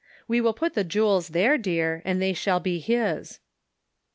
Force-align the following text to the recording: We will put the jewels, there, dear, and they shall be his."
We 0.27 0.41
will 0.41 0.55
put 0.55 0.73
the 0.73 0.83
jewels, 0.83 1.27
there, 1.27 1.59
dear, 1.59 2.01
and 2.05 2.19
they 2.19 2.33
shall 2.33 2.59
be 2.59 2.79
his." 2.79 3.39